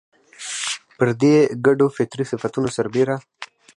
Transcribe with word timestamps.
پر 0.97 1.07
دې 1.21 1.35
ګډو 1.65 1.87
فطري 1.95 2.23
صفتونو 2.31 2.69
سربېره 2.77 3.15